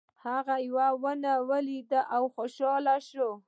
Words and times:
هغه 0.25 0.55
یوه 0.67 0.87
ونه 1.03 1.33
ولیده 1.49 2.01
او 2.15 2.23
خوشحاله 2.35 2.95
شو. 3.09 3.29